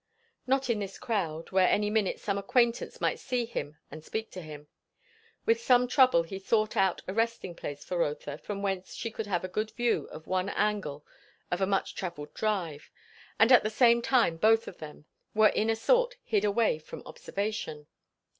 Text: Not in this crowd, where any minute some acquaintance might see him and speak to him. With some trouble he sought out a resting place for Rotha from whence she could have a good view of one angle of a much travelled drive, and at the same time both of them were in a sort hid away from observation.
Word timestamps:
Not 0.47 0.67
in 0.67 0.79
this 0.79 0.97
crowd, 0.97 1.51
where 1.51 1.67
any 1.69 1.91
minute 1.91 2.19
some 2.19 2.39
acquaintance 2.39 2.99
might 2.99 3.19
see 3.19 3.45
him 3.45 3.77
and 3.91 4.03
speak 4.03 4.31
to 4.31 4.41
him. 4.41 4.67
With 5.45 5.61
some 5.61 5.87
trouble 5.87 6.23
he 6.23 6.39
sought 6.39 6.75
out 6.75 7.03
a 7.07 7.13
resting 7.13 7.53
place 7.53 7.85
for 7.85 7.99
Rotha 7.99 8.39
from 8.39 8.63
whence 8.63 8.95
she 8.95 9.11
could 9.11 9.27
have 9.27 9.43
a 9.43 9.47
good 9.47 9.69
view 9.69 10.05
of 10.09 10.25
one 10.25 10.49
angle 10.49 11.05
of 11.51 11.61
a 11.61 11.67
much 11.67 11.93
travelled 11.93 12.33
drive, 12.33 12.89
and 13.37 13.51
at 13.51 13.61
the 13.61 13.69
same 13.69 14.01
time 14.01 14.37
both 14.37 14.67
of 14.67 14.79
them 14.79 15.05
were 15.35 15.49
in 15.49 15.69
a 15.69 15.75
sort 15.75 16.15
hid 16.23 16.43
away 16.45 16.79
from 16.79 17.03
observation. 17.05 17.85